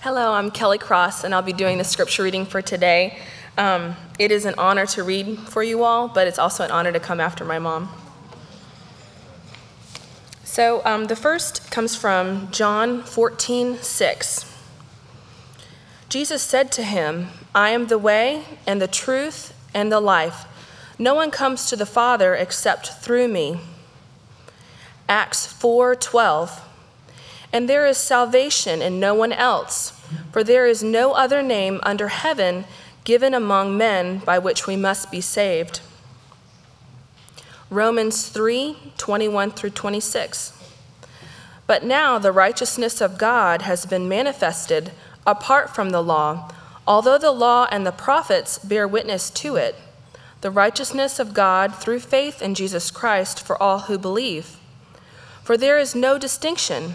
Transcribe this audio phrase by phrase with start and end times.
[0.00, 3.18] Hello, I'm Kelly Cross, and I'll be doing the scripture reading for today.
[3.56, 6.92] Um, it is an honor to read for you all, but it's also an honor
[6.92, 7.88] to come after my mom.
[10.44, 14.56] So um, the first comes from John 14, 6.
[16.08, 20.44] Jesus said to him, I am the way and the truth and the life.
[20.96, 23.58] No one comes to the Father except through me.
[25.08, 26.67] Acts 4, 12.
[27.52, 29.98] And there is salvation in no one else,
[30.32, 32.64] for there is no other name under heaven
[33.04, 35.80] given among men by which we must be saved.
[37.70, 40.52] Romans 3 21 through 26.
[41.66, 44.92] But now the righteousness of God has been manifested
[45.26, 46.50] apart from the law,
[46.86, 49.74] although the law and the prophets bear witness to it.
[50.40, 54.56] The righteousness of God through faith in Jesus Christ for all who believe.
[55.42, 56.94] For there is no distinction.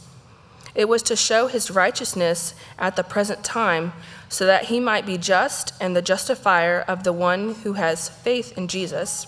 [0.73, 3.93] It was to show his righteousness at the present time
[4.29, 8.57] so that he might be just and the justifier of the one who has faith
[8.57, 9.27] in Jesus.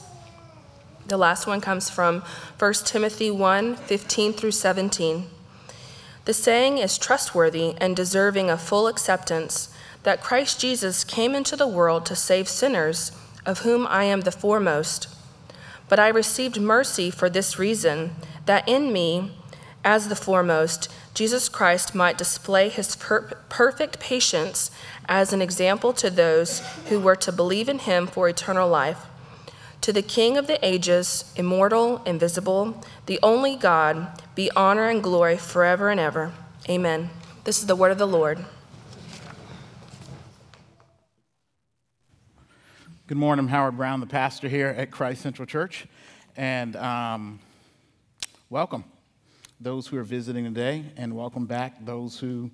[1.08, 2.24] The last one comes from
[2.58, 5.26] 1 Timothy 1 15 through 17.
[6.26, 9.70] The saying is trustworthy and deserving of full acceptance
[10.04, 13.12] that Christ Jesus came into the world to save sinners,
[13.46, 15.08] of whom I am the foremost.
[15.90, 19.32] But I received mercy for this reason, that in me,
[19.84, 24.72] as the foremost, Jesus Christ might display his per- perfect patience
[25.08, 29.06] as an example to those who were to believe in him for eternal life.
[29.82, 35.36] To the King of the ages, immortal, invisible, the only God, be honor and glory
[35.38, 36.32] forever and ever.
[36.70, 37.10] Amen.
[37.44, 38.46] This is the word of the Lord.
[43.08, 43.44] Good morning.
[43.44, 45.86] I'm Howard Brown, the pastor here at Christ Central Church.
[46.38, 47.40] And um,
[48.50, 48.86] welcome
[49.64, 52.52] those who are visiting today, and welcome back those who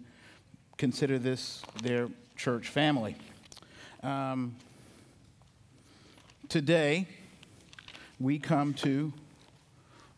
[0.78, 3.16] consider this their church family.
[4.03, 4.56] Um,
[6.50, 7.08] today,
[8.19, 9.12] we come to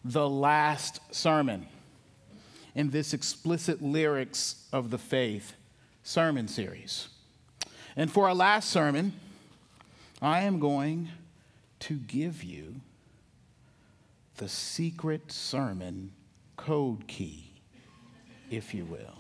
[0.04, 1.66] the last sermon
[2.76, 5.54] in this explicit lyrics of the faith
[6.04, 7.08] sermon series.
[7.96, 9.14] And for our last sermon,
[10.22, 11.08] I am going
[11.80, 12.82] to give you
[14.36, 16.12] the secret sermon
[16.66, 17.52] code key,
[18.50, 19.18] if you will.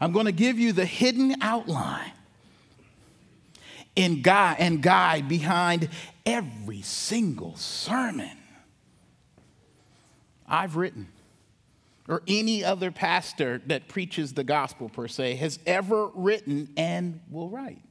[0.00, 2.12] I'm going to give you the hidden outline
[3.94, 5.88] in guide and guide behind
[6.24, 8.36] every single sermon
[10.46, 11.08] I've written
[12.08, 17.48] or any other pastor that preaches the gospel per se has ever written and will
[17.48, 17.82] write.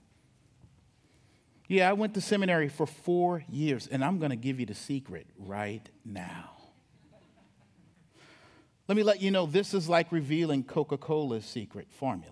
[1.68, 4.76] Yeah, I went to seminary for four years, and I'm going to give you the
[4.76, 6.52] secret right now.
[8.88, 12.32] Let me let you know this is like revealing Coca Cola's secret formula.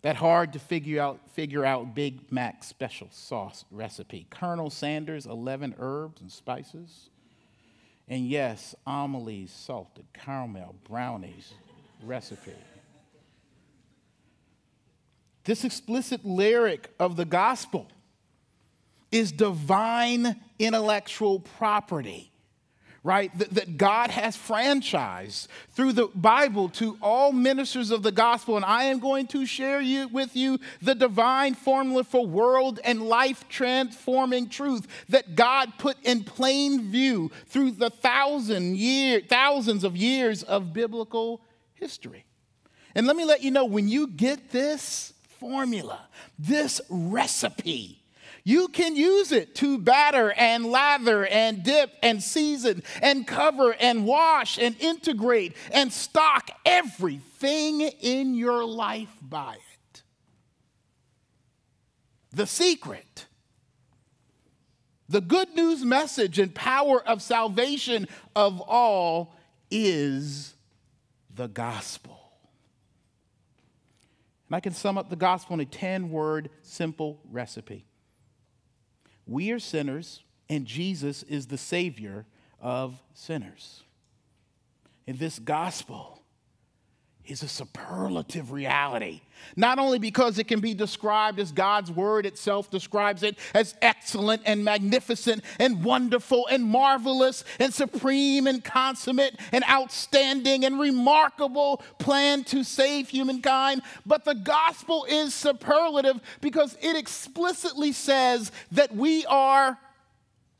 [0.00, 4.26] That hard to figure out, figure out Big Mac special sauce recipe.
[4.30, 7.10] Colonel Sanders' 11 herbs and spices.
[8.08, 11.52] And yes, Amelie's salted caramel brownies
[12.02, 12.54] recipe.
[15.46, 17.86] This explicit lyric of the gospel
[19.12, 22.32] is divine intellectual property,
[23.04, 23.36] right?
[23.38, 28.56] That, that, God has franchised through the Bible to all ministers of the gospel.
[28.56, 33.02] And I am going to share you, with you the divine formula for world and
[33.02, 39.96] life transforming truth that God put in plain view through the thousand year, thousands of
[39.96, 41.40] years of biblical
[41.74, 42.24] history.
[42.96, 46.08] And let me let you know when you get this, formula,
[46.38, 48.02] this recipe.
[48.44, 54.06] You can use it to batter and lather and dip and season and cover and
[54.06, 60.02] wash and integrate and stock everything in your life by it.
[62.32, 63.26] The secret,
[65.08, 68.06] the good news message and power of salvation
[68.36, 69.34] of all
[69.72, 70.54] is
[71.34, 72.15] the gospel.
[74.48, 77.86] And I can sum up the gospel in a 10 word simple recipe.
[79.26, 82.26] We are sinners, and Jesus is the Savior
[82.60, 83.82] of sinners.
[85.06, 86.22] In this gospel,
[87.26, 89.20] is a superlative reality.
[89.54, 94.42] Not only because it can be described as God's word itself describes it as excellent
[94.44, 102.44] and magnificent and wonderful and marvelous and supreme and consummate and outstanding and remarkable plan
[102.44, 109.78] to save humankind, but the gospel is superlative because it explicitly says that we are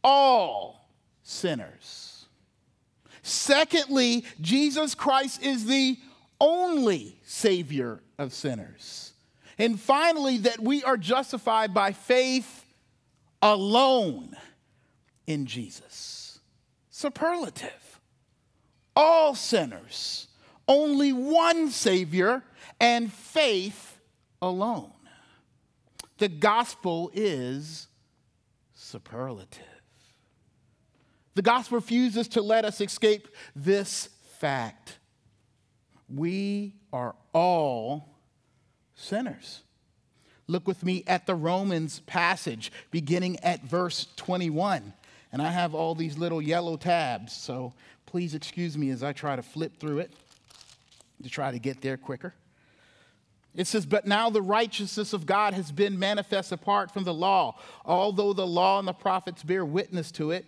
[0.04, 0.88] all
[1.22, 2.26] sinners.
[3.22, 5.98] Secondly, Jesus Christ is the
[6.40, 9.12] only Savior of sinners.
[9.58, 12.64] And finally, that we are justified by faith
[13.40, 14.36] alone
[15.26, 16.40] in Jesus.
[16.90, 18.00] Superlative.
[18.94, 20.28] All sinners,
[20.66, 22.42] only one Savior,
[22.80, 23.98] and faith
[24.40, 24.92] alone.
[26.18, 27.88] The gospel is
[28.74, 29.62] superlative.
[31.34, 34.08] The gospel refuses to let us escape this
[34.38, 34.98] fact
[36.08, 38.08] we are all
[38.94, 39.62] sinners.
[40.48, 44.92] Look with me at the Romans passage beginning at verse 21.
[45.32, 47.74] And I have all these little yellow tabs, so
[48.06, 50.12] please excuse me as I try to flip through it
[51.22, 52.32] to try to get there quicker.
[53.56, 57.58] It says, But now the righteousness of God has been manifest apart from the law,
[57.84, 60.46] although the law and the prophets bear witness to it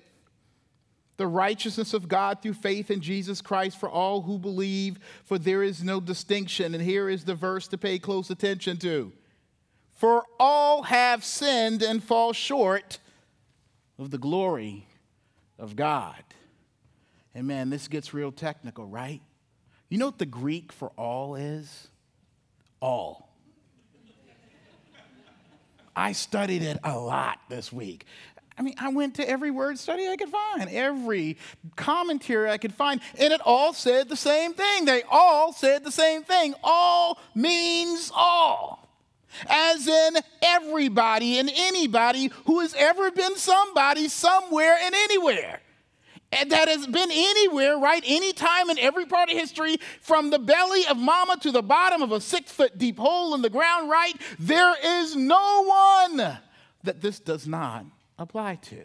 [1.18, 5.62] the righteousness of God through faith in Jesus Christ for all who believe, for there
[5.62, 6.74] is no distinction.
[6.74, 9.12] And here is the verse to pay close attention to.
[9.94, 13.00] For all have sinned and fall short
[13.98, 14.86] of the glory
[15.58, 16.22] of God.
[17.34, 19.20] And man, this gets real technical, right?
[19.88, 21.88] You know what the Greek for all is?
[22.80, 23.28] All.
[25.96, 28.06] I studied it a lot this week.
[28.58, 31.36] I mean, I went to every word study I could find, every
[31.76, 34.84] commentary I could find, and it all said the same thing.
[34.84, 36.54] They all said the same thing.
[36.64, 38.88] All means all.
[39.48, 45.60] As in everybody and anybody who has ever been somebody, somewhere, and anywhere.
[46.32, 48.02] And that has been anywhere, right?
[48.04, 52.10] Anytime in every part of history, from the belly of mama to the bottom of
[52.10, 54.14] a six foot deep hole in the ground, right?
[54.38, 55.64] There is no
[56.08, 56.38] one
[56.82, 57.84] that this does not
[58.18, 58.82] apply to.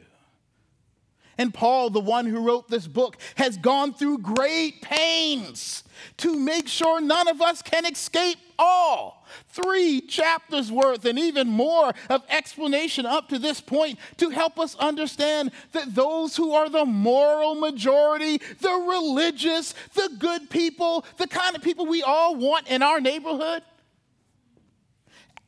[1.37, 5.83] And Paul, the one who wrote this book, has gone through great pains
[6.17, 9.25] to make sure none of us can escape all.
[9.49, 14.75] Three chapters worth and even more of explanation up to this point to help us
[14.75, 21.55] understand that those who are the moral majority, the religious, the good people, the kind
[21.55, 23.63] of people we all want in our neighborhood,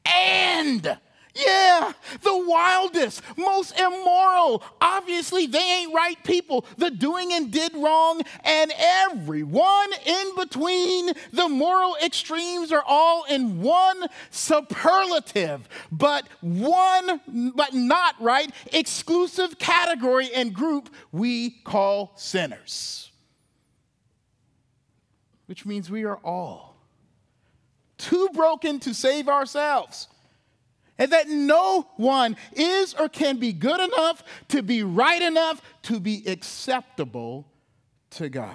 [0.05, 0.97] and
[1.35, 1.91] yeah,
[2.21, 4.63] the wildest, most immoral.
[4.79, 6.65] Obviously, they ain't right people.
[6.77, 13.61] The doing and did wrong, and everyone in between the moral extremes are all in
[13.61, 17.19] one superlative, but one,
[17.53, 23.11] but not right, exclusive category and group we call sinners.
[25.47, 26.77] Which means we are all
[27.97, 30.07] too broken to save ourselves
[30.97, 35.99] and that no one is or can be good enough to be right enough to
[35.99, 37.47] be acceptable
[38.11, 38.51] to God.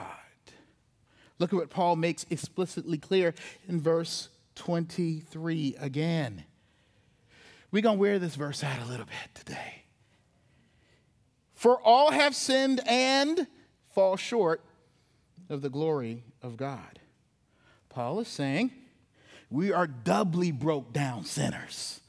[1.38, 3.34] Look at what Paul makes explicitly clear
[3.68, 6.44] in verse 23 again.
[7.70, 9.84] We're going to wear this verse out a little bit today.
[11.54, 13.46] For all have sinned and
[13.90, 14.62] fall short
[15.48, 17.00] of the glory of God.
[17.88, 18.72] Paul is saying
[19.50, 21.99] we are doubly broke down sinners.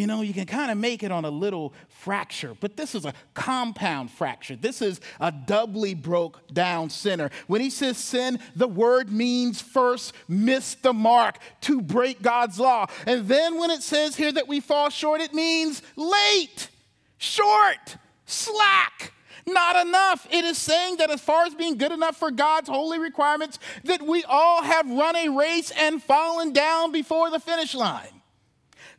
[0.00, 3.04] You know, you can kind of make it on a little fracture, but this is
[3.04, 4.56] a compound fracture.
[4.56, 7.28] This is a doubly broke down sinner.
[7.48, 12.86] When he says sin, the word means first miss the mark, to break God's law.
[13.04, 16.70] And then when it says here that we fall short, it means late,
[17.18, 19.12] short, slack
[19.46, 20.26] not enough.
[20.30, 24.00] It is saying that as far as being good enough for God's holy requirements, that
[24.00, 28.19] we all have run a race and fallen down before the finish line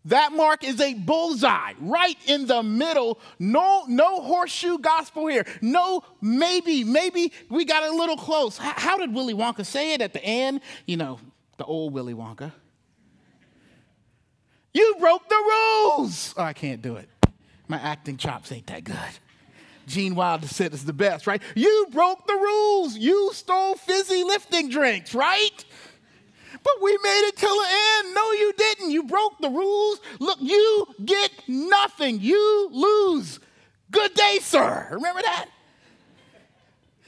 [0.06, 3.20] that mark is a bullseye right in the middle.
[3.40, 5.46] No, no horseshoe gospel here.
[5.62, 8.60] No, maybe, maybe we got a little close.
[8.60, 10.62] How did Willy Wonka say it at the end?
[10.86, 11.20] You know,
[11.58, 12.52] the old Willy Wonka.
[14.76, 16.36] You broke the rules.
[16.36, 17.08] Oh, I can't do it.
[17.70, 18.98] My acting chops ain't that good.
[19.88, 21.42] Gene Wilder said it's the best, right?
[21.56, 22.98] You broke the rules.
[22.98, 25.64] You stole fizzy lifting drinks, right?
[26.62, 28.14] But we made it till the end.
[28.16, 28.92] No, you didn't.
[28.92, 30.02] You broke the rules.
[30.20, 32.20] Look, you get nothing.
[32.20, 33.40] You lose.
[33.92, 34.90] Good day, sir.
[34.92, 35.46] Remember that?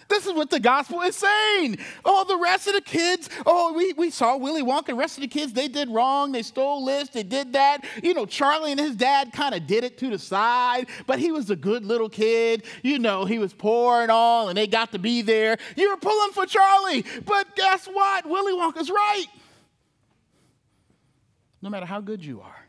[0.07, 1.79] This is what the gospel is saying.
[2.05, 5.21] Oh, the rest of the kids, oh, we, we saw Willy Wonka, the rest of
[5.21, 6.31] the kids, they did wrong.
[6.31, 7.83] They stole this, they did that.
[8.01, 11.31] You know, Charlie and his dad kind of did it to the side, but he
[11.31, 12.63] was a good little kid.
[12.83, 15.57] You know, he was poor and all, and they got to be there.
[15.75, 18.25] You were pulling for Charlie, but guess what?
[18.25, 19.27] Willy Wonka's right.
[21.61, 22.65] No matter how good you are,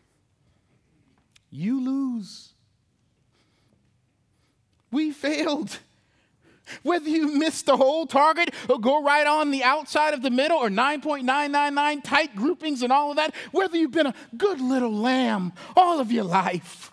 [1.50, 2.52] you lose.
[4.90, 5.78] We failed.
[6.82, 10.58] Whether you miss the whole target or go right on the outside of the middle
[10.58, 15.52] or 9.999 tight groupings and all of that, whether you've been a good little lamb
[15.76, 16.92] all of your life,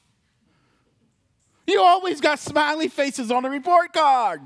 [1.68, 4.42] you always got smiley faces on the report card.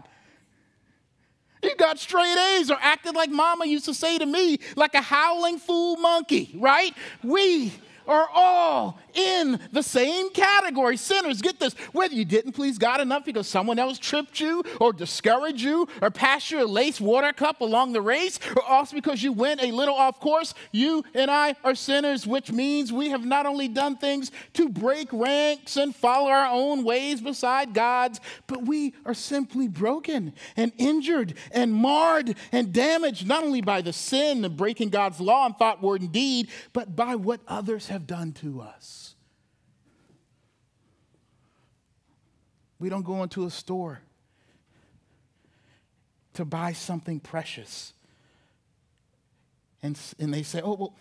[1.61, 5.01] You got straight A's or acted like mama used to say to me, like a
[5.01, 6.93] howling fool monkey, right?
[7.21, 7.73] We
[8.09, 10.97] are all in the same category.
[10.97, 11.73] Sinners, get this.
[11.91, 16.09] Whether you didn't please God enough because someone else tripped you or discouraged you or
[16.09, 19.71] passed you a lace water cup along the race, or also because you went a
[19.71, 23.97] little off course, you and I are sinners, which means we have not only done
[23.97, 29.67] things to break ranks and follow our own ways beside God's, but we are simply
[29.67, 35.19] broken and injured and marred and damaged, not only by the sin of breaking God's
[35.19, 39.15] law in thought, word, and deed, but by what others have done to us.
[42.79, 44.01] We don't go into a store
[46.33, 47.93] to buy something precious.
[49.83, 50.95] And, and they say, oh, well,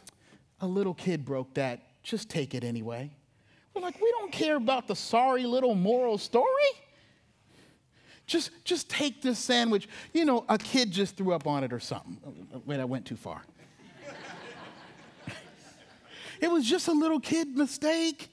[0.60, 1.80] a little kid broke that.
[2.02, 3.10] Just take it anyway.
[3.74, 6.46] We're like, we don't care about the sorry little moral story.
[8.26, 9.88] Just, just take this sandwich.
[10.12, 12.18] You know, a kid just threw up on it or something.
[12.54, 13.42] Uh, Wait, I went too far.
[16.40, 18.28] It was just a little kid mistake.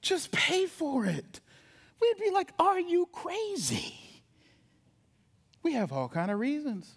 [0.00, 1.40] Just pay for it
[2.02, 3.94] we'd be like, Are you crazy?
[5.62, 6.90] We have all kind of reasons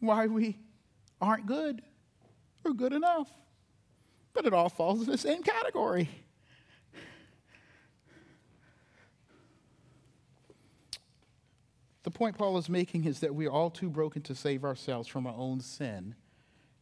[0.00, 0.56] why we
[1.20, 1.82] aren't good
[2.64, 3.28] or good enough.
[4.32, 6.08] But it all falls in the same category.
[12.02, 15.08] The point Paul is making is that we are all too broken to save ourselves
[15.08, 16.14] from our own sin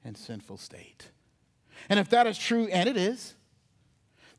[0.05, 1.11] and sinful state.
[1.89, 3.35] And if that is true, and it is,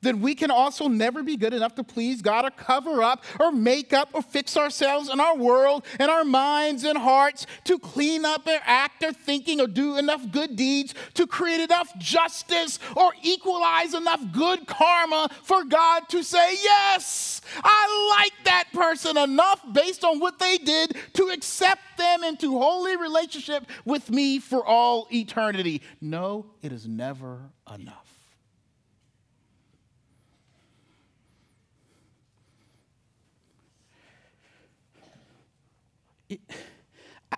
[0.04, 3.52] then we can also never be good enough to please God or cover up or
[3.52, 8.26] make up or fix ourselves and our world and our minds and hearts to clean
[8.26, 13.14] up or act or thinking or do enough good deeds to create enough justice or
[13.24, 20.04] equalize enough good karma for God to say, Yes, I like that person enough based
[20.04, 25.82] on what they did to accept them into holy relationship with me for all eternity.
[26.02, 28.03] No, it is never enough.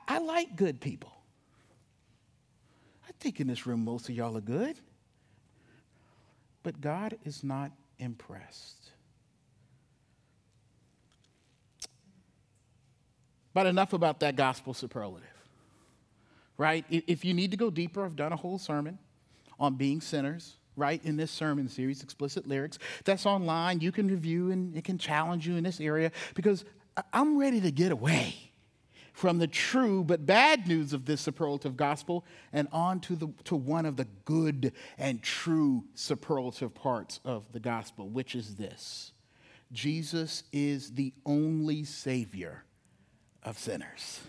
[0.08, 1.12] I like good people.
[3.08, 4.78] I think in this room most of y'all are good.
[6.64, 8.90] But God is not impressed.
[13.54, 15.30] But enough about that gospel superlative,
[16.58, 16.84] right?
[16.90, 18.98] If you need to go deeper, I've done a whole sermon
[19.60, 22.80] on being sinners, right, in this sermon series, Explicit Lyrics.
[23.06, 23.80] That's online.
[23.80, 26.66] You can review and it can challenge you in this area because
[27.14, 28.36] I'm ready to get away
[29.16, 33.56] from the true but bad news of this superlative gospel and on to, the, to
[33.56, 39.14] one of the good and true superlative parts of the gospel, which is this
[39.72, 42.66] Jesus is the only Savior
[43.42, 44.20] of sinners.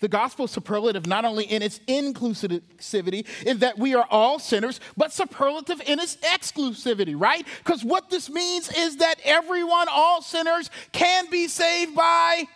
[0.00, 5.12] The gospel superlative not only in its inclusivity, in that we are all sinners, but
[5.12, 7.46] superlative in its exclusivity, right?
[7.58, 12.48] Because what this means is that everyone, all sinners, can be saved by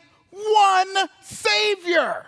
[0.44, 2.26] one Savior.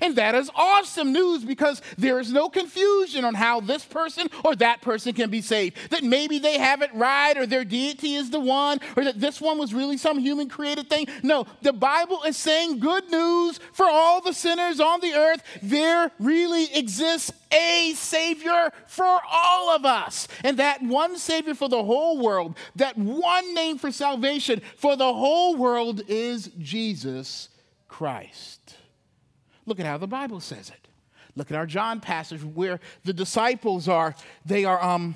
[0.00, 4.54] And that is awesome news because there is no confusion on how this person or
[4.56, 5.76] that person can be saved.
[5.90, 9.40] That maybe they have it right or their deity is the one or that this
[9.40, 11.06] one was really some human created thing.
[11.22, 15.42] No, the Bible is saying good news for all the sinners on the earth.
[15.62, 20.26] There really exists a Savior for all of us.
[20.42, 25.12] And that one Savior for the whole world, that one name for salvation for the
[25.12, 27.48] whole world is Jesus
[27.92, 28.76] Christ.
[29.66, 30.88] Look at how the Bible says it.
[31.36, 34.14] Look at our John passage where the disciples are,
[34.46, 35.14] they are, um,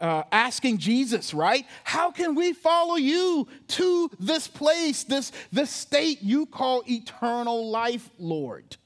[0.00, 1.66] uh, asking Jesus, right?
[1.84, 8.08] How can we follow you to this place, this, this state you call eternal life,
[8.18, 8.78] Lord?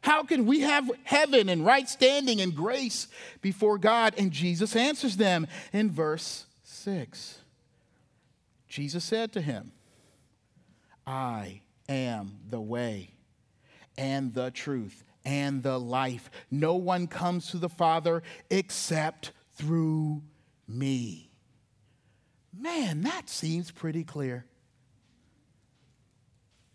[0.00, 3.06] How can we have heaven and right standing and grace
[3.40, 4.14] before God?
[4.18, 7.38] And Jesus answers them in verse 6.
[8.68, 9.70] Jesus said to him,
[11.06, 13.10] I am the way
[13.96, 16.30] and the truth and the life.
[16.50, 20.22] No one comes to the Father except through
[20.66, 21.30] me.
[22.56, 24.46] Man, that seems pretty clear.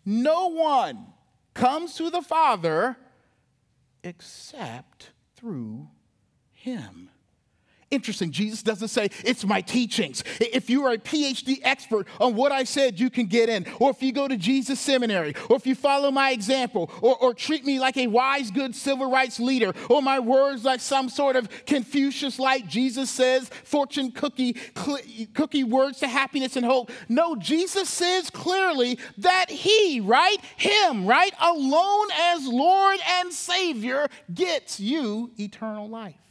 [0.06, 1.08] No one
[1.54, 2.98] comes to the Father
[4.04, 5.88] except through
[6.52, 7.10] him.
[7.94, 8.32] Interesting.
[8.32, 10.24] Jesus doesn't say, it's my teachings.
[10.40, 13.68] If you are a PhD expert on what I said, you can get in.
[13.80, 17.36] Or if you go to Jesus Seminary, or if you follow my example, or, or
[17.36, 21.36] treat me like a wise, good civil rights leader, or my words like some sort
[21.36, 26.92] of Confucius like Jesus says, fortune cookie, cl- cookie words to happiness and hope.
[27.10, 30.38] No, Jesus says clearly that He, right?
[30.58, 31.34] Him, right?
[31.40, 36.23] Alone as Lord and Savior gets you eternal life.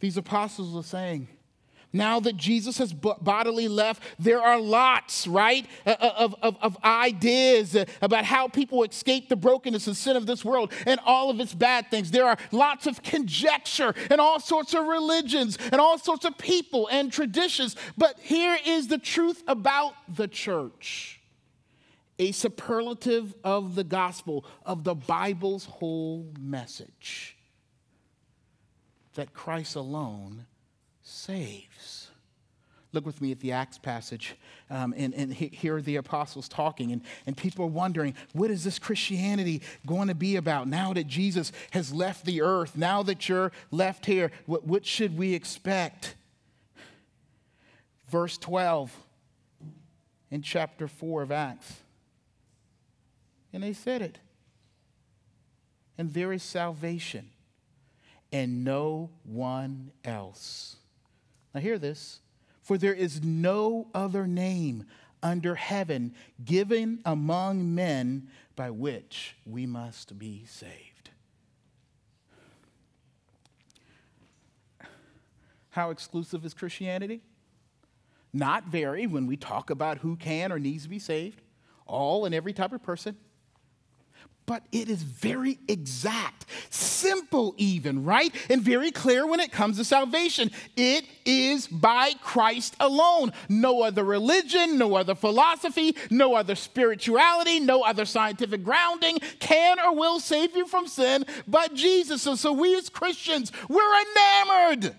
[0.00, 1.28] These apostles are saying,
[1.92, 6.76] now that Jesus has bodily left, there are lots, right, uh, uh, of, of, of
[6.84, 11.40] ideas about how people escape the brokenness and sin of this world and all of
[11.40, 12.10] its bad things.
[12.10, 16.88] There are lots of conjecture and all sorts of religions and all sorts of people
[16.88, 17.76] and traditions.
[17.96, 21.20] But here is the truth about the church
[22.18, 27.35] a superlative of the gospel, of the Bible's whole message
[29.16, 30.46] that Christ alone
[31.02, 32.08] saves.
[32.92, 34.36] Look with me at the Acts passage,
[34.70, 38.64] um, and, and here are the apostles talking, and, and people are wondering, what is
[38.64, 43.28] this Christianity going to be about now that Jesus has left the earth, now that
[43.28, 44.30] you're left here?
[44.46, 46.14] What, what should we expect?
[48.08, 48.96] Verse 12
[50.30, 51.80] in chapter 4 of Acts.
[53.52, 54.18] And they said it.
[55.98, 57.30] And there is salvation
[58.32, 60.76] and no one else.
[61.54, 62.20] Now, hear this.
[62.62, 64.86] For there is no other name
[65.22, 71.10] under heaven given among men by which we must be saved.
[75.70, 77.20] How exclusive is Christianity?
[78.32, 81.42] Not very when we talk about who can or needs to be saved,
[81.86, 83.16] all and every type of person
[84.46, 88.34] but it is very exact, simple, even, right?
[88.48, 90.50] And very clear when it comes to salvation.
[90.76, 93.32] It is by Christ alone.
[93.48, 99.94] No other religion, no other philosophy, no other spirituality, no other scientific grounding can or
[99.94, 102.22] will save you from sin but Jesus.
[102.22, 104.94] So, so we as Christians, we're enamored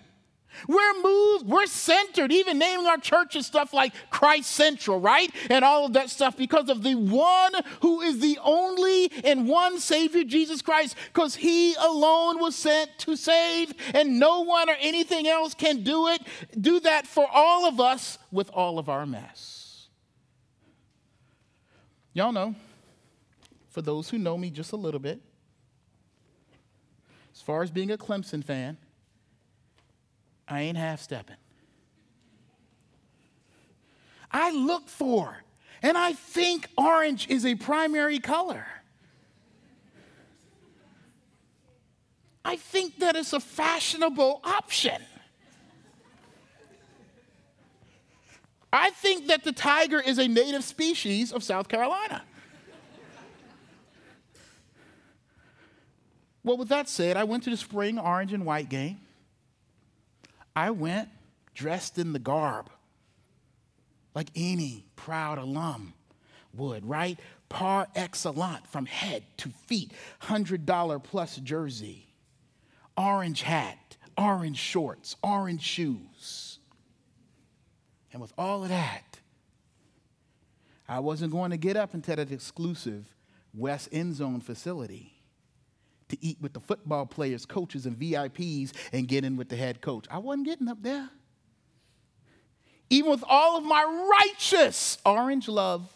[0.66, 5.30] we're moved, we're centered, even naming our churches stuff like Christ Central, right?
[5.50, 9.78] And all of that stuff because of the one who is the only and one
[9.78, 15.26] Savior, Jesus Christ, because He alone was sent to save, and no one or anything
[15.26, 16.22] else can do it,
[16.60, 19.88] do that for all of us with all of our mess.
[22.12, 22.54] Y'all know,
[23.68, 25.20] for those who know me just a little bit,
[27.32, 28.76] as far as being a Clemson fan,
[30.48, 31.36] I ain't half stepping.
[34.30, 35.42] I look for,
[35.82, 38.66] and I think orange is a primary color.
[42.44, 45.02] I think that it's a fashionable option.
[48.72, 52.22] I think that the tiger is a native species of South Carolina.
[56.44, 59.00] well, with that said, I went to the spring orange and white game.
[60.58, 61.08] I went
[61.54, 62.68] dressed in the garb,
[64.12, 65.92] like any proud alum
[66.52, 67.16] would, right?
[67.48, 69.92] Par excellence from head to feet,
[70.22, 72.08] $100 plus jersey,
[72.96, 76.58] orange hat, orange shorts, orange shoes.
[78.12, 79.20] And with all of that,
[80.88, 83.14] I wasn't going to get up into that exclusive
[83.54, 85.17] West End Zone facility
[86.08, 89.80] to eat with the football players, coaches, and VIPs and get in with the head
[89.80, 90.06] coach.
[90.10, 91.10] I wasn't getting up there.
[92.90, 95.92] Even with all of my righteous orange love,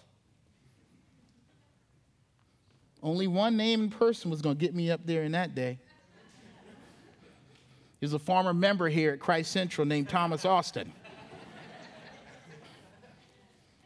[3.03, 5.79] only one name named person was going to get me up there in that day.
[7.99, 10.93] There's a former member here at Christ Central named Thomas Austin,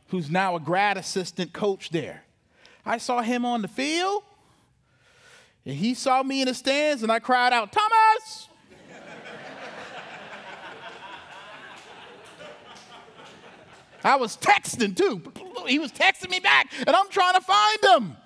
[0.09, 2.25] who's now a grad assistant coach there.
[2.85, 4.23] I saw him on the field.
[5.67, 8.49] And he saw me in the stands and I cried out, Thomas!
[14.05, 15.21] I was texting too.
[15.67, 18.17] He was texting me back and I'm trying to find him.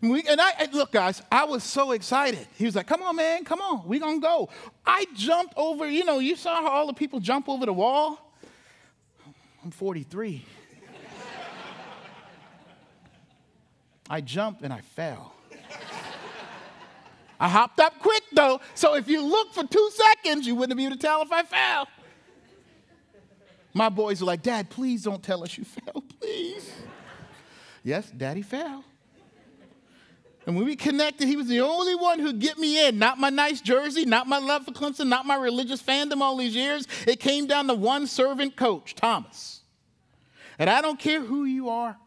[0.00, 2.46] And, we, and I, and look, guys, I was so excited.
[2.56, 4.48] He was like, come on, man, come on, we're gonna go.
[4.86, 8.32] I jumped over, you know, you saw how all the people jump over the wall?
[9.62, 10.42] I'm 43.
[14.08, 15.34] I jumped and I fell.
[17.40, 20.86] I hopped up quick though, so if you look for two seconds, you wouldn't be
[20.86, 21.88] able to tell if I fell.
[23.74, 26.72] My boys were like, Dad, please don't tell us you fell, please.
[27.84, 28.84] yes, Daddy fell.
[30.46, 32.98] And when we connected, he was the only one who'd get me in.
[32.98, 36.56] Not my nice jersey, not my love for Clemson, not my religious fandom all these
[36.56, 36.88] years.
[37.06, 39.60] It came down to one servant coach, Thomas.
[40.58, 41.98] And I don't care who you are,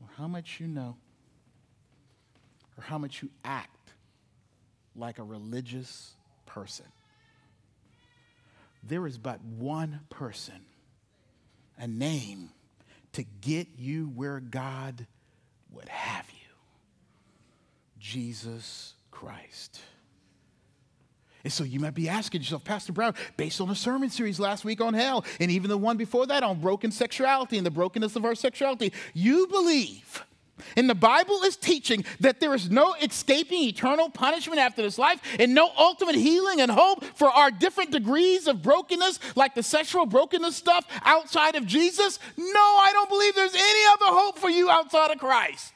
[0.00, 0.96] or how much you know,
[2.78, 3.73] or how much you act
[4.96, 6.14] like a religious
[6.46, 6.86] person.
[8.82, 10.60] There is but one person,
[11.78, 12.50] a name,
[13.12, 15.06] to get you where God
[15.70, 16.54] would have you
[17.98, 19.80] Jesus Christ.
[21.44, 24.64] And so you might be asking yourself, Pastor Brown, based on the sermon series last
[24.64, 28.16] week on hell, and even the one before that on broken sexuality and the brokenness
[28.16, 30.24] of our sexuality, you believe.
[30.76, 35.20] And the Bible is teaching that there is no escaping eternal punishment after this life
[35.38, 40.06] and no ultimate healing and hope for our different degrees of brokenness, like the sexual
[40.06, 42.18] brokenness stuff outside of Jesus.
[42.36, 45.72] No, I don't believe there's any other hope for you outside of Christ.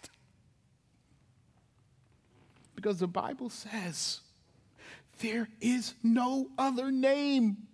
[2.75, 4.21] Because the Bible says
[5.21, 7.68] there is no other name.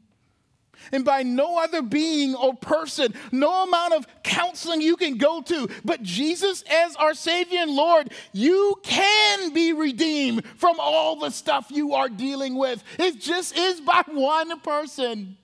[0.92, 5.68] And by no other being or person, no amount of counseling you can go to,
[5.84, 11.70] but Jesus as our Savior and Lord, you can be redeemed from all the stuff
[11.70, 12.82] you are dealing with.
[12.98, 15.37] It just is by one person.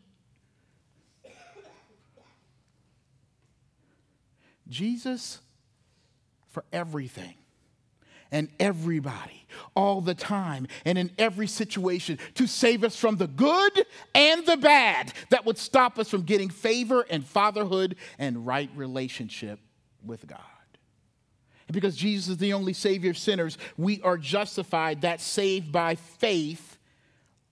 [4.69, 5.41] Jesus
[6.49, 7.35] for everything
[8.33, 13.87] and everybody, all the time, and in every situation to save us from the good
[14.15, 19.59] and the bad that would stop us from getting favor and fatherhood and right relationship
[20.05, 20.39] with God.
[21.71, 26.79] Because Jesus is the only Savior of sinners, we are justified, that saved by faith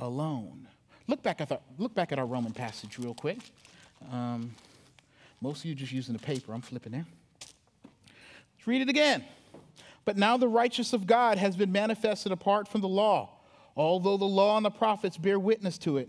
[0.01, 0.67] alone.
[1.07, 3.39] Look back at, the, look back at our Roman passage real quick.
[4.11, 4.55] Um,
[5.41, 6.53] most of you just using the paper.
[6.53, 7.07] I'm flipping there.
[7.45, 9.25] Let's read it again.
[10.09, 13.29] But now the righteousness of God has been manifested apart from the law,
[13.77, 16.09] although the law and the prophets bear witness to it.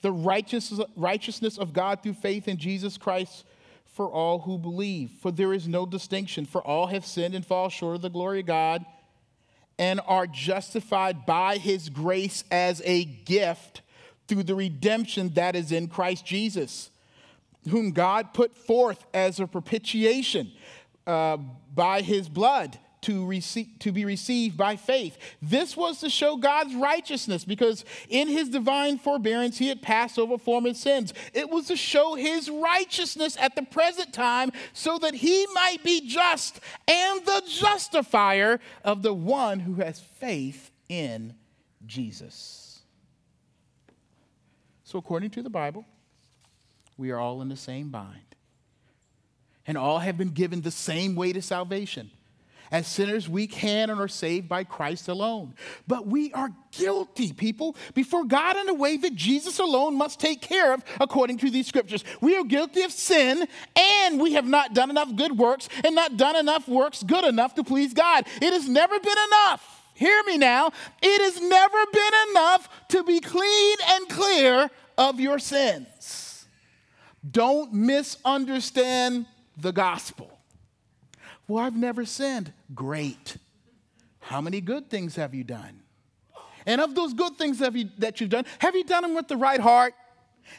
[0.00, 3.44] The righteousness of God through faith in Jesus Christ
[3.86, 5.12] for all who believe.
[5.20, 8.40] For there is no distinction, for all have sinned and fall short of the glory
[8.40, 8.84] of God
[9.78, 13.82] and are justified by his grace as a gift
[14.26, 16.90] through the redemption that is in Christ Jesus,
[17.70, 20.50] whom God put forth as a propitiation
[21.06, 21.36] uh,
[21.72, 25.18] by his blood to, receive, to be received by faith.
[25.40, 30.38] This was to show God's righteousness because in his divine forbearance he had passed over
[30.38, 31.12] former sins.
[31.34, 36.08] It was to show his righteousness at the present time so that he might be
[36.08, 41.34] just and the justifier of the one who has faith in
[41.86, 42.80] Jesus.
[44.84, 45.84] So, according to the Bible,
[46.96, 48.20] we are all in the same bind.
[49.66, 52.10] And all have been given the same way to salvation.
[52.72, 55.52] As sinners, we can and are saved by Christ alone.
[55.86, 60.40] But we are guilty, people, before God in a way that Jesus alone must take
[60.40, 62.02] care of according to these scriptures.
[62.22, 66.16] We are guilty of sin, and we have not done enough good works and not
[66.16, 68.26] done enough works good enough to please God.
[68.40, 69.90] It has never been enough.
[69.92, 70.72] Hear me now.
[71.02, 76.46] It has never been enough to be clean and clear of your sins.
[77.30, 79.26] Don't misunderstand
[79.58, 80.31] the gospel.
[81.52, 82.50] Well, I've never sinned.
[82.74, 83.36] Great.
[84.20, 85.82] How many good things have you done?
[86.64, 89.28] And of those good things have you, that you've done, have you done them with
[89.28, 89.92] the right heart?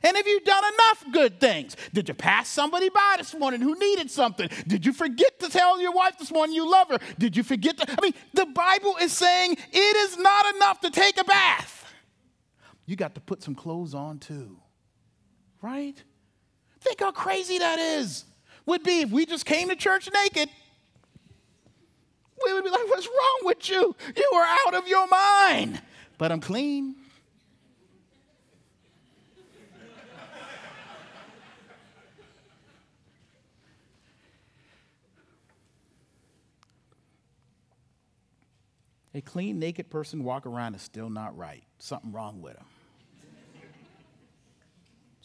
[0.04, 1.76] And have you done enough good things?
[1.94, 4.48] Did you pass somebody by this morning who needed something?
[4.68, 7.00] Did you forget to tell your wife this morning you love her?
[7.18, 7.90] Did you forget to?
[7.90, 11.92] I mean, the Bible is saying it is not enough to take a bath.
[12.86, 14.60] You got to put some clothes on too,
[15.60, 15.96] right?
[16.82, 18.26] Think how crazy that is.
[18.68, 20.50] Would be if we just came to church naked
[22.46, 23.96] we would be like, What's wrong with you?
[24.16, 25.82] You are out of your mind.
[26.18, 26.96] But I'm clean.
[39.16, 41.64] A clean, naked person walk around is still not right.
[41.78, 42.66] Something wrong with them.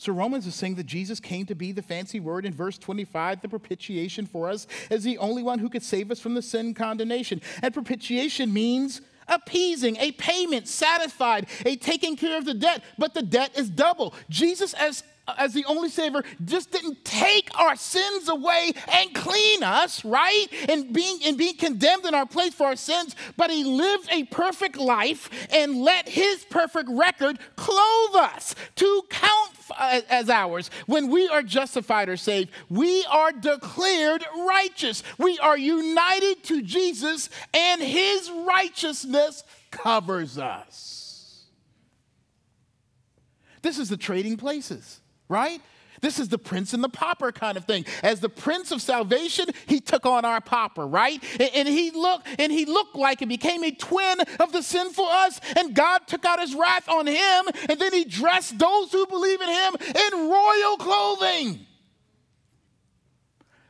[0.00, 3.40] So Romans is saying that Jesus came to be the fancy word in verse 25,
[3.40, 6.72] the propitiation for us, as the only one who could save us from the sin
[6.72, 7.42] condemnation.
[7.62, 13.22] And propitiation means appeasing, a payment, satisfied, a taking care of the debt, but the
[13.22, 14.14] debt is double.
[14.30, 15.02] Jesus, as
[15.36, 20.46] as the only Savior, just didn't take our sins away and clean us, right?
[20.68, 24.24] And being, and being condemned in our place for our sins, but He lived a
[24.24, 30.70] perfect life and let His perfect record clothe us to count uh, as ours.
[30.86, 35.02] When we are justified or saved, we are declared righteous.
[35.18, 41.44] We are united to Jesus, and His righteousness covers us.
[43.62, 45.60] This is the trading places right?
[46.00, 47.84] This is the prince and the pauper kind of thing.
[48.02, 51.22] As the prince of salvation, he took on our pauper, right?
[51.40, 55.04] And, and, he looked and he looked like and became a twin of the sinful
[55.04, 59.06] us, and God took out his wrath on him, and then he dressed those who
[59.06, 59.74] believe in him
[60.12, 61.66] in royal clothing.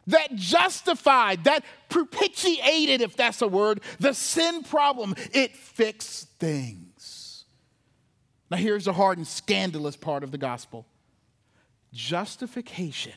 [0.08, 5.14] That justified, that propitiated, if that's a word, the sin problem.
[5.32, 7.44] It fixed things.
[8.50, 10.86] Now, here's the hard and scandalous part of the gospel
[11.92, 13.14] justification,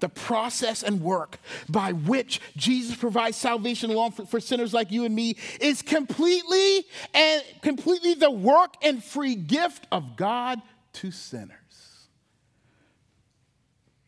[0.00, 1.38] the process and work
[1.68, 6.84] by which Jesus provides salvation along for, for, sinners like you and me, is completely
[7.14, 10.60] and completely the work and free gift of God
[10.94, 11.58] to sinners.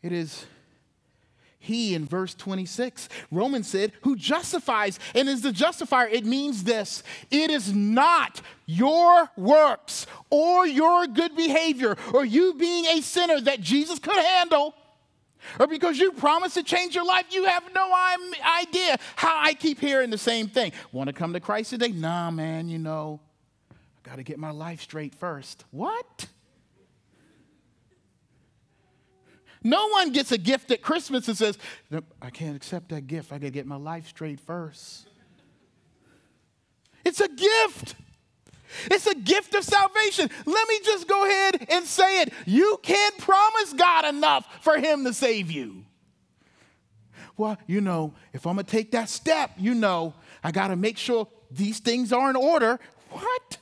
[0.01, 0.45] It is
[1.65, 3.09] he in verse 26.
[3.31, 6.07] Romans said, who justifies and is the justifier.
[6.07, 12.85] It means this it is not your works or your good behavior or you being
[12.85, 14.73] a sinner that Jesus could handle.
[15.59, 17.93] Or because you promised to change your life, you have no
[18.59, 20.71] idea how I keep hearing the same thing.
[20.91, 21.89] Want to come to Christ today?
[21.89, 23.19] Nah, man, you know,
[23.71, 25.63] I got to get my life straight first.
[25.69, 26.27] What?
[29.65, 31.57] No one gets a gift at Christmas and says,
[32.21, 33.33] I can't accept that gift.
[33.33, 35.07] I got to get my life straight first.
[37.03, 37.95] It's a gift.
[38.91, 40.29] It's a gift of salvation.
[40.45, 42.31] Let me just go ahead and say it.
[42.45, 45.83] You can't promise God enough for Him to save you.
[47.35, 50.75] Well, you know, if I'm going to take that step, you know, I got to
[50.75, 52.79] make sure these things are in order.
[53.09, 53.57] What?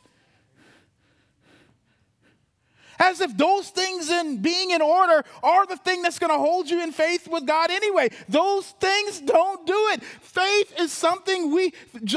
[3.03, 6.69] As if those things in being in order are the thing that's going to hold
[6.69, 8.07] you in faith with God anyway.
[8.29, 10.01] Those things don't do it.
[10.01, 11.73] Faith is something we,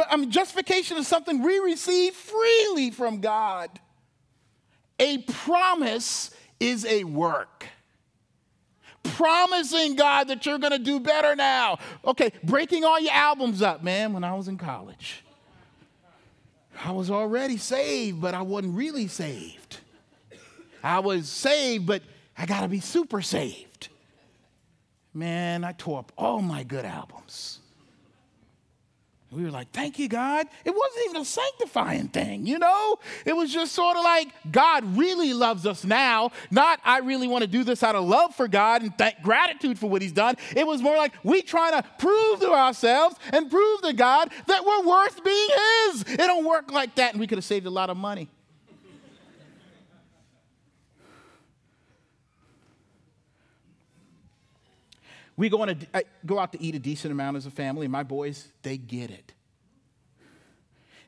[0.09, 3.69] I mean, justification is something we receive freely from God.
[5.01, 7.67] A promise is a work
[9.03, 11.79] promising God that you're going to do better now.
[12.05, 15.25] Okay, breaking all your albums up, man, when I was in college.
[16.85, 19.79] I was already saved, but I wasn't really saved.
[20.87, 22.03] I was saved, but
[22.39, 23.89] I got to be super saved.
[25.13, 27.59] Man, I tore up all my good albums.
[29.33, 30.47] We were like, thank you, God.
[30.65, 32.99] It wasn't even a sanctifying thing, you know?
[33.25, 37.43] It was just sort of like, God really loves us now, not I really want
[37.43, 40.37] to do this out of love for God and th- gratitude for what He's done.
[40.55, 44.65] It was more like we trying to prove to ourselves and prove to God that
[44.65, 45.49] we're worth being
[45.89, 46.03] His.
[46.03, 48.29] It don't work like that, and we could have saved a lot of money.
[55.37, 57.93] We go, on I go out to eat a decent amount as a family, and
[57.93, 59.35] my boys, they get it.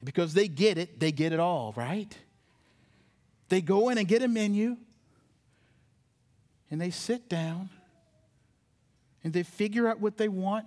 [0.05, 2.17] Because they get it, they get it all, right?
[3.49, 4.77] They go in and get a menu,
[6.71, 7.71] and they sit down,
[9.25, 10.67] and they figure out what they want,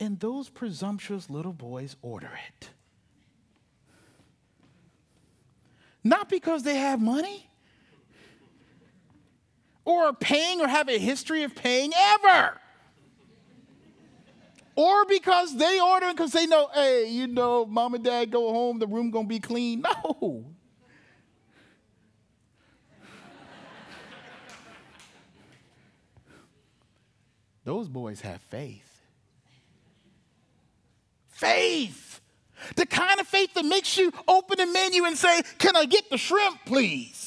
[0.00, 2.70] and those presumptuous little boys order it.
[6.02, 7.47] Not because they have money,
[9.88, 12.60] or paying or have a history of paying ever.
[14.76, 18.78] Or because they order because they know, hey, you know, mom and dad go home,
[18.78, 19.82] the room gonna be clean.
[19.82, 20.44] No.
[27.64, 29.02] Those boys have faith.
[31.28, 32.20] Faith.
[32.76, 36.08] The kind of faith that makes you open the menu and say, Can I get
[36.10, 37.17] the shrimp, please?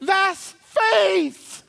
[0.00, 1.62] That's faith.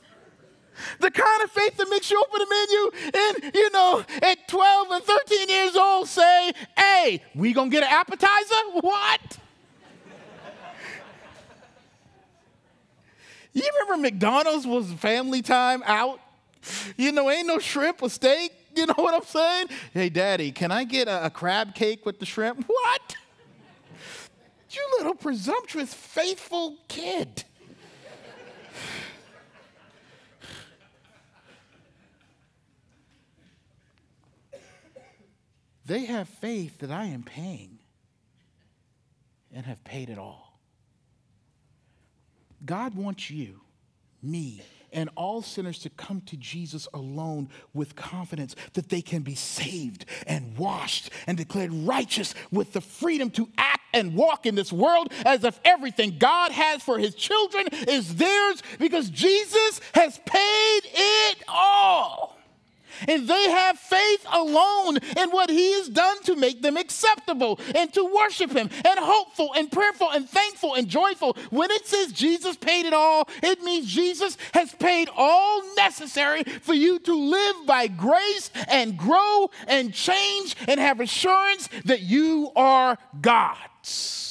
[0.99, 4.91] The kind of faith that makes you open a menu and, you know, at 12
[4.91, 8.55] and 13 years old say, hey, we gonna get an appetizer?
[8.81, 9.37] What?
[13.53, 16.19] you remember McDonald's was family time out?
[16.97, 18.53] You know, ain't no shrimp or steak.
[18.75, 19.67] You know what I'm saying?
[19.93, 22.65] Hey, daddy, can I get a, a crab cake with the shrimp?
[22.69, 23.15] What?
[24.71, 27.43] You little presumptuous, faithful kid.
[35.89, 37.79] They have faith that I am paying
[39.51, 40.59] and have paid it all.
[42.63, 43.61] God wants you,
[44.21, 44.61] me,
[44.93, 50.05] and all sinners to come to Jesus alone with confidence that they can be saved
[50.27, 55.11] and washed and declared righteous with the freedom to act and walk in this world
[55.25, 61.43] as if everything God has for his children is theirs because Jesus has paid it
[61.47, 62.38] all.
[63.07, 67.93] And they have faith alone in what he has done to make them acceptable and
[67.93, 71.37] to worship him and hopeful and prayerful and thankful and joyful.
[71.49, 76.73] When it says Jesus paid it all, it means Jesus has paid all necessary for
[76.73, 82.97] you to live by grace and grow and change and have assurance that you are
[83.21, 84.28] God's.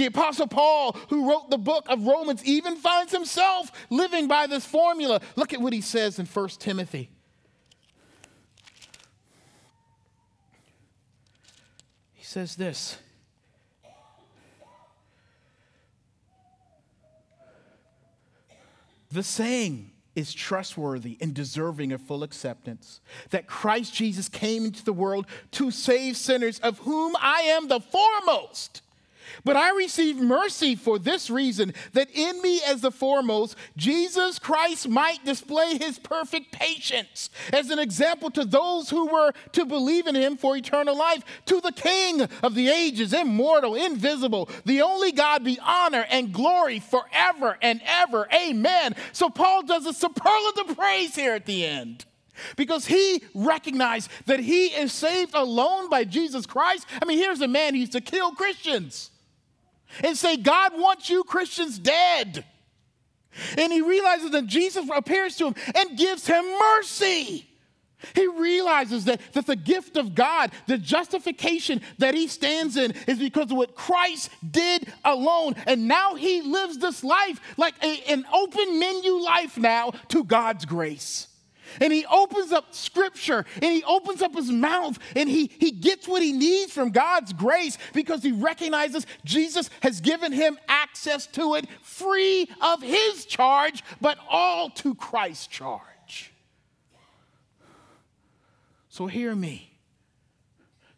[0.00, 4.64] The Apostle Paul, who wrote the book of Romans, even finds himself living by this
[4.64, 5.20] formula.
[5.36, 7.10] Look at what he says in 1 Timothy.
[12.14, 12.96] He says this.
[19.12, 24.94] The saying is trustworthy and deserving of full acceptance that Christ Jesus came into the
[24.94, 28.80] world to save sinners, of whom I am the foremost.
[29.44, 34.88] But I received mercy for this reason that in me, as the foremost, Jesus Christ
[34.88, 40.14] might display his perfect patience as an example to those who were to believe in
[40.14, 41.22] him for eternal life.
[41.46, 46.80] To the King of the ages, immortal, invisible, the only God be honor and glory
[46.80, 48.28] forever and ever.
[48.34, 48.94] Amen.
[49.12, 52.04] So Paul does a superlative praise here at the end
[52.56, 56.86] because he recognized that he is saved alone by Jesus Christ.
[57.00, 59.10] I mean, here's a man who used to kill Christians
[60.02, 62.44] and say, God wants you Christians dead.
[63.56, 67.46] And he realizes that Jesus appears to him and gives him mercy.
[68.14, 73.18] He realizes that, that the gift of God, the justification that he stands in, is
[73.18, 75.54] because of what Christ did alone.
[75.66, 80.64] And now he lives this life like a, an open menu life now to God's
[80.64, 81.26] grace.
[81.80, 86.08] And he opens up scripture and he opens up his mouth and he, he gets
[86.08, 91.54] what he needs from God's grace because he recognizes Jesus has given him access to
[91.54, 96.32] it free of his charge, but all to Christ's charge.
[98.88, 99.69] So hear me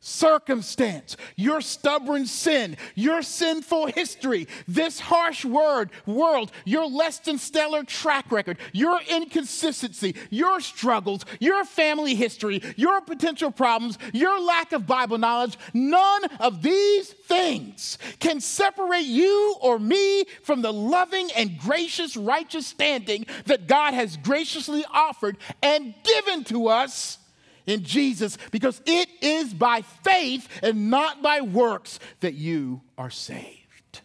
[0.03, 7.85] circumstance, your stubborn sin, your sinful history, this harsh word, world, your less than stellar
[7.85, 14.89] track record, your inconsistency, your struggles, your family history, your potential problems, your lack of
[14.89, 21.59] Bible knowledge, none of these things can separate you or me from the loving and
[21.59, 27.19] gracious, righteous standing that God has graciously offered and given to us
[27.67, 34.01] in Jesus because it is by faith and not by works that you are saved.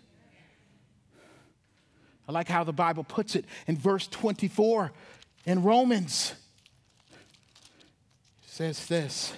[2.28, 4.92] I like how the Bible puts it in verse 24
[5.46, 6.34] in Romans.
[8.46, 9.34] Says this.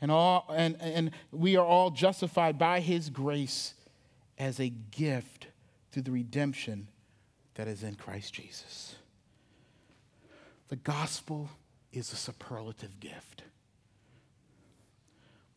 [0.00, 3.74] And, all, and, and we are all justified by his grace
[4.38, 5.48] as a gift
[5.90, 6.88] through the redemption
[7.54, 8.94] that is in Christ Jesus.
[10.68, 11.48] The gospel
[11.96, 13.42] is a superlative gift.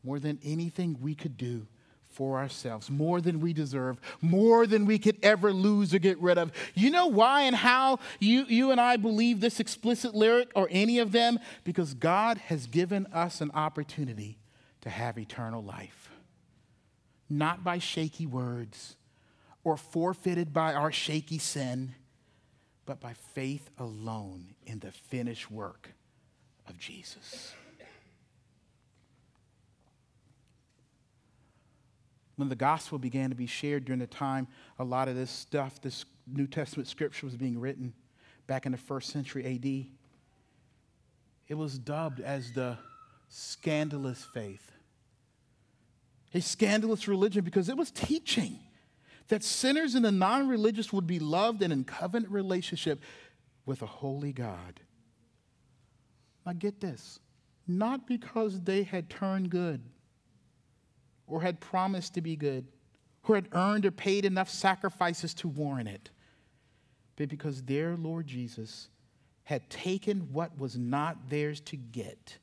[0.04, 1.68] More than anything we could do
[2.08, 6.38] for ourselves, more than we deserve, more than we could ever lose or get rid
[6.38, 6.52] of.
[6.74, 11.00] You know why and how you, you and I believe this explicit lyric or any
[11.00, 11.40] of them?
[11.64, 14.40] Because God has given us an opportunity
[14.82, 16.10] to have eternal life.
[17.30, 18.96] Not by shaky words
[19.64, 21.94] or forfeited by our shaky sin,
[22.86, 25.92] but by faith alone in the finished work
[26.70, 27.54] of Jesus.
[32.36, 34.48] When the gospel began to be shared during the time
[34.78, 37.94] a lot of this stuff, this New Testament scripture was being written
[38.48, 39.86] back in the first century AD,
[41.50, 42.78] it was dubbed as the
[43.28, 44.72] scandalous faith.
[46.34, 48.60] A scandalous religion because it was teaching
[49.28, 53.02] that sinners and the non religious would be loved and in covenant relationship
[53.66, 54.80] with a holy God.
[56.50, 57.20] Now, get this
[57.68, 59.84] not because they had turned good
[61.28, 62.66] or had promised to be good
[63.28, 66.10] or had earned or paid enough sacrifices to warrant it,
[67.18, 68.88] but because their Lord Jesus
[69.44, 72.40] had taken what was not theirs to get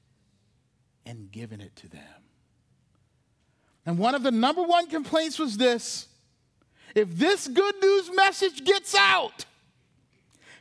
[1.05, 2.23] and given it to them.
[3.85, 6.07] And one of the number one complaints was this
[6.95, 9.47] if this good news message gets out,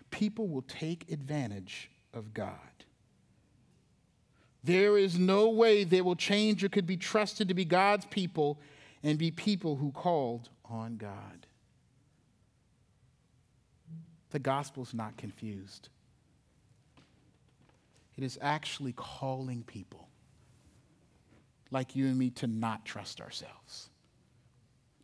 [0.10, 2.75] people will take advantage of God.
[4.66, 8.60] There is no way they will change or could be trusted to be God's people
[9.04, 11.46] and be people who called on God.
[14.32, 15.90] The gospel is not confused.
[18.18, 20.08] It is actually calling people
[21.70, 23.90] like you and me to not trust ourselves,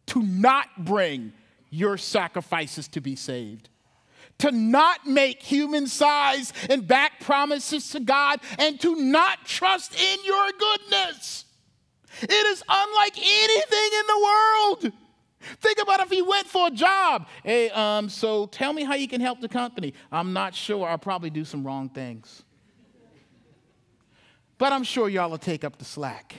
[0.07, 1.33] to not bring
[1.69, 3.69] your sacrifices to be saved,
[4.41, 10.25] to not make human size and back promises to God, and to not trust in
[10.25, 11.45] your goodness.
[12.21, 14.93] It is unlike anything in the world.
[15.59, 17.27] Think about if he went for a job.
[17.43, 19.93] Hey, um, so tell me how you can help the company.
[20.11, 20.87] I'm not sure.
[20.87, 22.43] I'll probably do some wrong things.
[24.57, 26.35] But I'm sure y'all will take up the slack.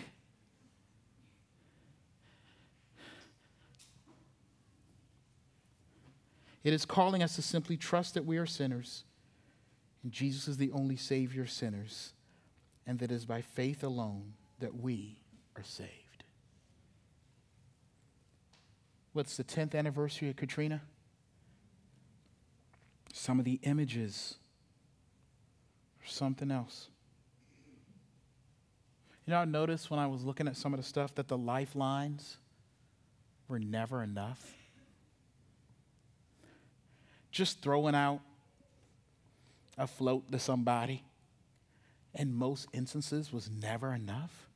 [6.64, 9.04] It is calling us to simply trust that we are sinners
[10.02, 12.12] and Jesus is the only Savior of sinners,
[12.86, 15.18] and that it is by faith alone that we
[15.56, 16.24] are saved.
[19.12, 20.82] What's the 10th anniversary of Katrina?
[23.12, 24.36] Some of the images
[26.02, 26.88] or something else.
[29.26, 31.38] You know, I noticed when I was looking at some of the stuff that the
[31.38, 32.38] lifelines
[33.46, 34.54] were never enough
[37.32, 38.20] just throwing out
[39.78, 41.02] a float to somebody
[42.14, 44.48] in most instances was never enough.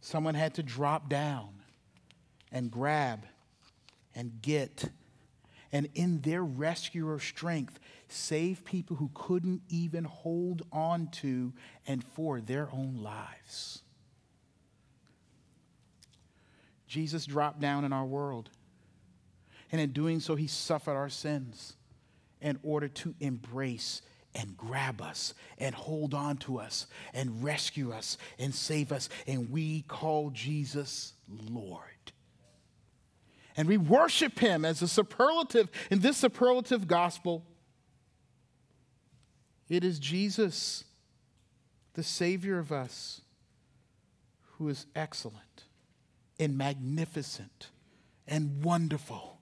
[0.00, 1.50] Someone had to drop down
[2.50, 3.24] and grab
[4.14, 4.90] and get,
[5.70, 7.78] and in their rescuer strength,
[8.08, 11.52] save people who couldn't even hold on to
[11.86, 13.82] and for their own lives.
[16.88, 18.50] Jesus dropped down in our world.
[19.72, 21.76] And in doing so, he suffered our sins
[22.40, 24.02] in order to embrace
[24.34, 29.08] and grab us and hold on to us and rescue us and save us.
[29.26, 31.82] And we call Jesus Lord.
[33.56, 37.44] And we worship him as a superlative in this superlative gospel.
[39.68, 40.84] It is Jesus,
[41.94, 43.20] the Savior of us,
[44.52, 45.64] who is excellent
[46.38, 47.68] and magnificent
[48.26, 49.39] and wonderful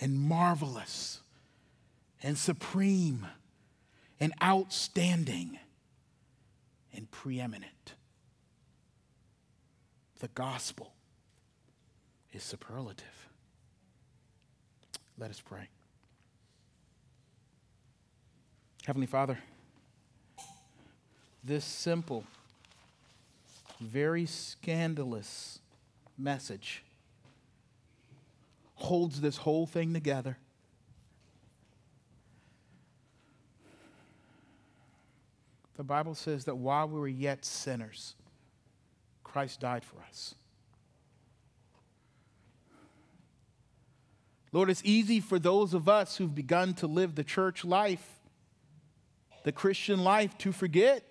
[0.00, 1.20] and marvelous
[2.22, 3.26] and supreme
[4.20, 5.58] and outstanding
[6.94, 7.94] and preeminent.
[10.20, 10.92] The gospel
[12.32, 13.28] is superlative.
[15.18, 15.68] Let us pray.
[18.86, 19.38] Heavenly Father,
[21.42, 22.24] this simple,
[23.80, 25.58] very scandalous
[26.16, 26.82] message
[28.76, 30.38] holds this whole thing together.
[35.76, 38.14] The Bible says that while we were yet sinners,
[39.24, 40.34] Christ died for us.
[44.52, 48.20] Lord, it's easy for those of us who've begun to live the church life,
[49.42, 51.02] the Christian life, to forget.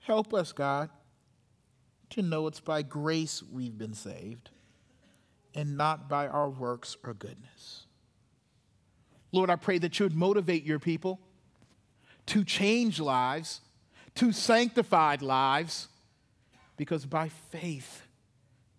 [0.00, 0.90] Help us, God,
[2.10, 4.50] to know it's by grace we've been saved
[5.54, 7.86] and not by our works or goodness.
[9.32, 11.20] Lord, I pray that you would motivate your people
[12.26, 13.60] to change lives,
[14.16, 15.88] to sanctified lives,
[16.76, 18.02] because by faith,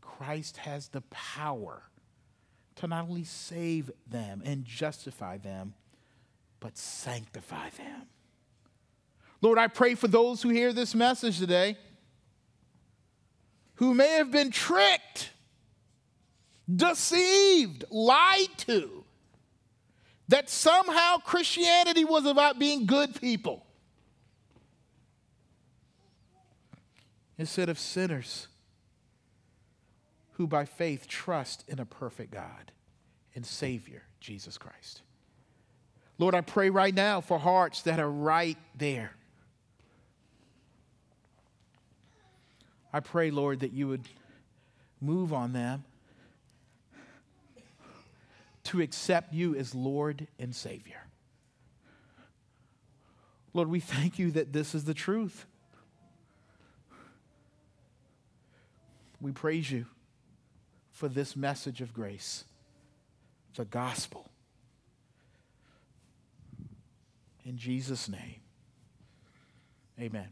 [0.02, 1.84] Christ has the power
[2.76, 5.74] to not only save them and justify them,
[6.60, 8.04] but sanctify them.
[9.42, 11.78] Lord, I pray for those who hear this message today
[13.76, 15.32] who may have been tricked
[16.74, 19.04] deceived, lied to,
[20.28, 23.66] that somehow Christianity was about being good people
[27.38, 28.48] instead of sinners
[30.34, 32.72] who by faith trust in a perfect God
[33.36, 35.02] and Savior, Jesus Christ.
[36.18, 39.12] Lord, I pray right now for hearts that are right there.
[42.94, 44.08] I pray, Lord, that you would
[45.00, 45.84] move on them
[48.66, 51.08] to accept you as Lord and Savior.
[53.54, 55.46] Lord, we thank you that this is the truth.
[59.20, 59.86] We praise you
[60.92, 62.46] for this message of grace,
[63.56, 64.30] the gospel.
[67.44, 68.42] In Jesus' name,
[70.00, 70.30] amen.